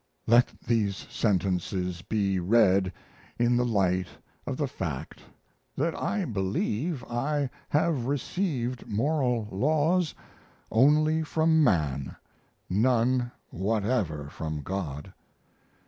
(Let 0.25 0.47
these 0.65 0.95
sentences 1.11 2.01
be 2.01 2.39
read 2.39 2.91
in 3.37 3.55
the 3.55 3.63
light 3.63 4.07
of 4.47 4.57
the 4.57 4.65
fact 4.67 5.21
that 5.77 5.93
I 5.95 6.25
believe 6.25 7.03
I 7.03 7.51
have 7.69 8.07
received 8.07 8.87
moral 8.87 9.47
laws 9.51 10.15
only 10.71 11.21
from 11.21 11.63
man 11.63 12.15
none 12.67 13.31
whatever 13.51 14.27
from 14.31 14.63
God.) 14.63 15.13